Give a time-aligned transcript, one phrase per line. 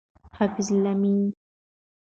[0.37, 1.33] حفیظ الله امینی